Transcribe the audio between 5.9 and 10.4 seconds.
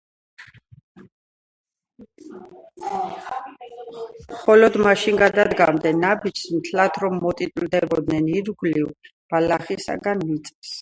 ნაბიჯს, მთლად რომ მოატიტვლებდნენ ირგვლივ ბალახისაგან